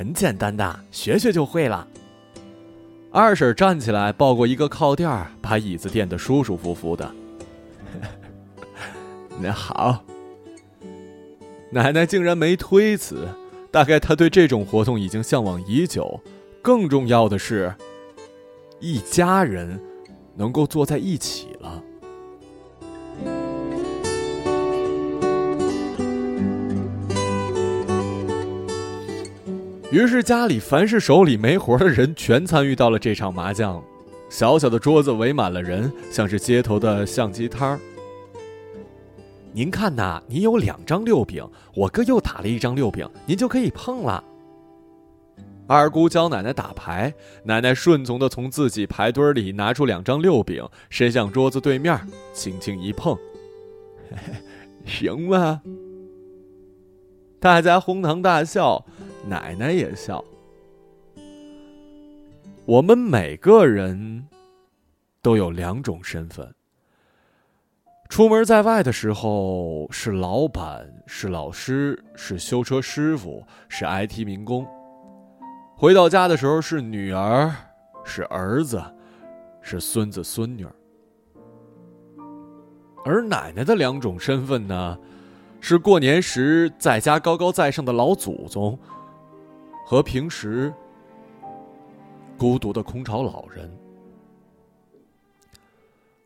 [0.00, 1.86] 很简单的，学学就会了。
[3.12, 5.06] 二婶站起来，抱过一个靠垫
[5.42, 7.14] 把椅子垫得舒舒服服的。
[9.38, 10.02] 那好，
[11.70, 13.28] 奶奶竟然没推辞，
[13.70, 16.18] 大概她对这种活动已经向往已久。
[16.62, 17.74] 更重要的是，
[18.78, 19.78] 一家人
[20.34, 21.82] 能够坐在一起了。
[29.90, 33.82] 于是家里凡是手里没活的人，全参与到了这场麻将。
[34.28, 37.80] 小小的桌子围满了人，像是街头的相机摊儿。
[39.52, 44.22] 您看呐，您有两张六饼，我哥又打了一张六饼，您就可以碰了。
[45.66, 47.12] 二姑教奶奶打牌，
[47.42, 52.00] 奶奶顺从的从自己牌堆里拿出两张六饼，伸向桌子对面，
[52.32, 53.18] 轻轻一碰，
[54.86, 55.62] 行吗？
[57.40, 58.86] 大家哄堂大笑。
[59.30, 60.24] 奶奶也笑。
[62.66, 64.26] 我们每个人
[65.22, 66.52] 都有两种身份：
[68.08, 74.64] 出门在外的时候是老板，是老师，是修车师傅，是 IT 民工；
[75.76, 77.54] 回到家的时候是女儿，
[78.04, 78.82] 是儿子，
[79.62, 80.66] 是孙子孙女。
[83.04, 84.98] 而奶奶的两种身份呢，
[85.60, 88.76] 是过年时在家高高在上的老祖宗。
[89.90, 90.72] 和平时
[92.38, 93.68] 孤独的空巢老人，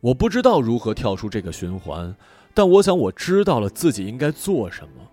[0.02, 2.14] 我不知道如何跳出这个循环，
[2.52, 5.10] 但我想我知道了自己应该做什么。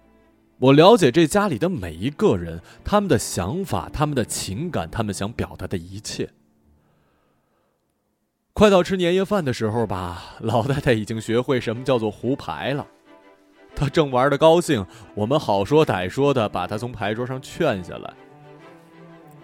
[0.60, 6.30] 我了解这家里的每一个人，他们的想法、他们的情感、他们想表达的一切。
[8.52, 12.86] 快到吃年夜饭的时候吧，老太太已经学会什么叫做胡牌了。
[13.74, 14.86] 她正玩的高兴，
[15.16, 18.14] 我们好说歹说的把她从牌桌上劝下来。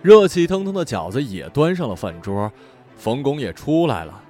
[0.08, 2.49] 热气腾腾的饺子也端上了饭桌，
[2.95, 4.24] 冯巩也出来了。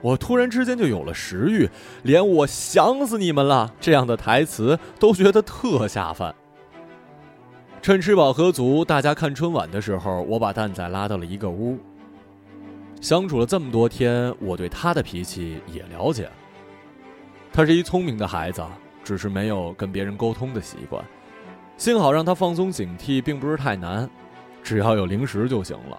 [0.00, 1.68] 我突然之间就有了食欲，
[2.02, 6.34] 连“我想死你们了”这样的台词都觉得特下饭。
[7.82, 11.78] 趁吃饱喝足，大家看春晚的时候，我把蛋仔拉到了一个屋。
[13.02, 16.26] 相处了这么多天，我对他的脾气也了解。
[17.52, 18.64] 他是一聪明的孩子，
[19.04, 21.04] 只是没有跟别人沟通的习惯。
[21.76, 24.08] 幸好让他放松警惕，并不是太难。
[24.66, 25.96] 只要有零食就行了。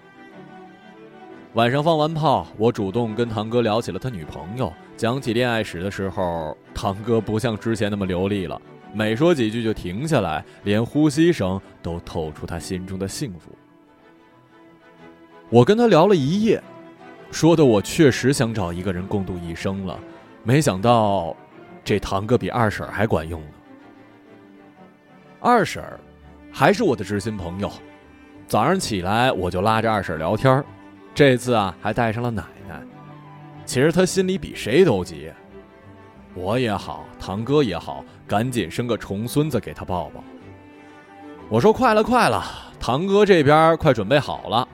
[1.53, 4.73] 晚上放完炮，我主动跟堂哥聊起了他女朋友。
[4.97, 8.61] 讲起恋爱史的时候，堂哥不像之前那么流利了，
[8.93, 13.51] 每说几句就停下来，连呼吸声都透出他心中的幸福。
[15.49, 16.61] 我跟他聊了一夜，
[17.31, 19.97] 说的我确实想找一个人共度一生了。
[20.43, 21.33] 没想到，
[21.85, 23.47] 这堂哥比二婶还管用呢。
[25.39, 25.81] 二婶
[26.51, 27.71] 还是我的知心朋友。
[28.47, 30.63] 早上起来，我就拉着二婶聊天
[31.13, 32.81] 这次啊，还带上了奶奶。
[33.65, 35.29] 其实她心里比谁都急。
[36.33, 40.23] 我也好，堂哥也好，赶紧生个重孙子给他抱抱。
[41.49, 42.41] 我说快了，快了，
[42.79, 44.65] 堂哥这边快准备好了。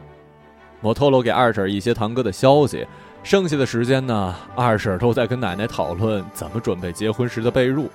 [0.81, 2.85] 我透露给二婶一些堂哥的消息，
[3.23, 7.87] 剩下的时间呢，二婶都在跟奶奶讨论怎么准备结婚时的被褥。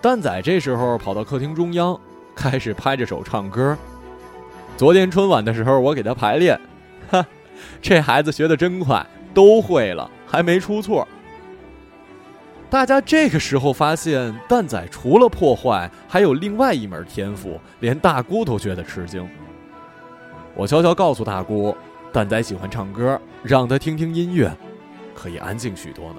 [0.00, 1.98] 蛋仔这时候跑到客厅中央，
[2.34, 3.76] 开始拍着手唱歌。
[4.76, 6.60] 昨天春晚的时候，我给他排练，
[7.08, 7.26] 哈，
[7.80, 11.08] 这孩子学的真快，都会了，还没出错。
[12.68, 19.26] 大家这个时候发现，蛋仔除了破坏，还有另外一门天赋，连大姑都觉得吃惊。
[20.54, 21.74] 我悄悄告诉大姑，
[22.12, 24.54] 蛋仔喜欢唱歌，让他听听音乐，
[25.14, 26.16] 可以安静许多呢。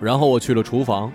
[0.00, 1.12] 然后我去了厨房。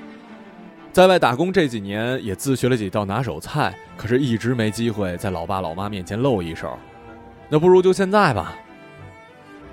[0.92, 6.78] 在外打工这几年，也自学了几道拿手菜，可是一直没机会在老爸老妈面前露一手。
[7.48, 8.56] 那不如就现在吧。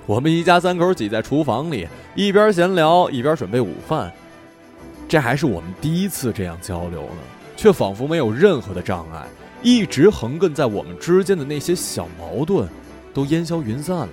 [0.05, 4.13] 我们一家三口挤在厨房里，一边闲聊一边准备午饭。
[5.09, 7.19] 这还是我们第一次这样交流呢，
[7.57, 9.27] 却仿佛没有任何的障碍，
[9.63, 12.69] 一直横亘在我们之间的那些小矛盾，
[13.15, 14.09] 都烟消云散了。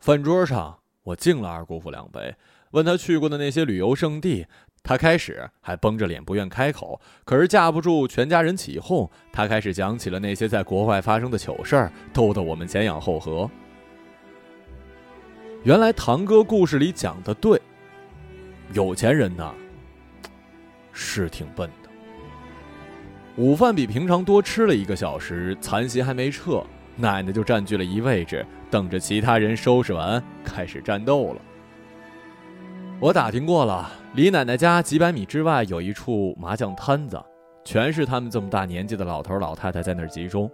[0.00, 2.34] 饭桌上，我敬了二姑父两杯。
[2.72, 4.46] 问他去过的那些旅游胜地，
[4.82, 7.00] 他开始还绷着脸不愿开口。
[7.24, 13.50] 可是架不住全家人起哄，他开始讲起了那些在国外发生的糗事儿，逗得我们前仰后合。
[15.64, 17.60] 原来堂哥故事里讲的对，
[18.72, 19.52] 有钱人呐
[20.92, 21.90] 是挺笨的。
[23.36, 26.64] 午饭比平常多吃了一个小时，残席还没撤，
[26.96, 31.42] 奶奶就占据了一位置，等着其他人收拾完开始战斗了。
[32.98, 37.22] 我打听过了，离奶奶家几百米之外有一处麻将摊子，
[37.62, 40.50] 全是他们这么大年纪的老头老太太在那儿集中。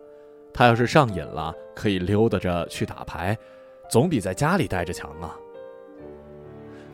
[0.52, 3.38] 他要是上瘾了，可以溜达着去打牌，
[3.88, 5.36] 总比在家里待着强啊。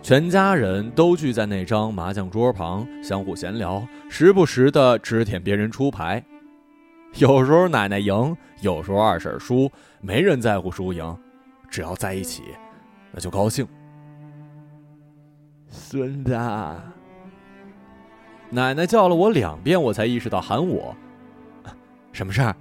[0.02, 6.22] 全家人都聚在那张麻将桌旁，相互闲聊，时不时的指点别人出牌。
[7.14, 9.72] 有时候奶奶赢，有时候二婶输，
[10.02, 11.18] 没人在乎输赢，
[11.70, 12.42] 只要在一起，
[13.12, 13.66] 那就高兴。
[15.70, 16.32] 孙子，
[18.50, 20.94] 奶奶叫了我两遍，我才意识到喊我。
[22.12, 22.56] 什么事儿？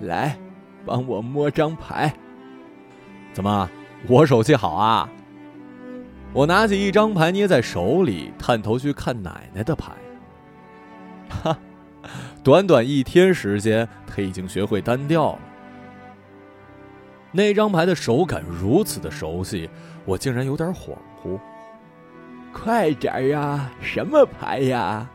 [0.00, 0.38] 来，
[0.84, 2.12] 帮我摸张牌。
[3.32, 3.68] 怎么，
[4.08, 5.08] 我手气好啊？
[6.32, 9.92] 我拿起一张牌捏在手里，探头去看奶奶的牌。
[11.28, 11.58] 哈，
[12.44, 15.38] 短短一天时间，他已经学会单调了。
[17.32, 19.68] 那张牌的手感如此的熟悉，
[20.04, 21.38] 我竟然有点恍惚。
[22.52, 23.70] 快点呀！
[23.80, 25.10] 什么牌呀？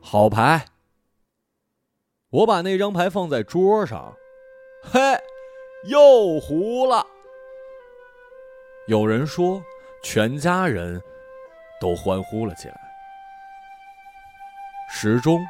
[0.00, 0.64] 好牌。
[2.30, 4.14] 我把那张牌放在桌上，
[4.82, 5.00] 嘿，
[5.84, 7.06] 又胡了。
[8.86, 9.62] 有人说，
[10.02, 11.02] 全家人
[11.80, 12.80] 都欢呼了起来。
[14.88, 15.40] 时钟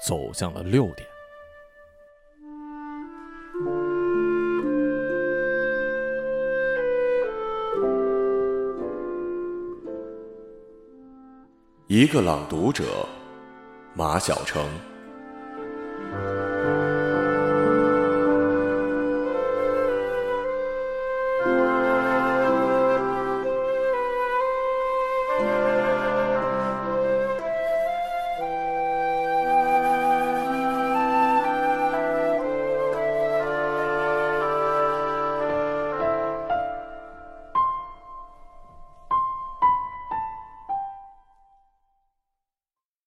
[0.00, 1.09] 走向了六点。
[12.00, 13.06] 一个朗读者，
[13.92, 14.64] 马晓成。